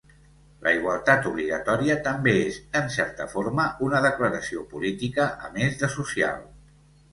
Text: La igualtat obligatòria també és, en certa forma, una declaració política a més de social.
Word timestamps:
La 0.67 0.71
igualtat 0.77 1.27
obligatòria 1.31 1.97
també 2.07 2.33
és, 2.47 2.57
en 2.81 2.89
certa 2.97 3.29
forma, 3.35 3.67
una 3.91 4.03
declaració 4.09 4.67
política 4.75 5.31
a 5.51 5.55
més 5.61 5.81
de 5.85 5.93
social. 6.01 6.45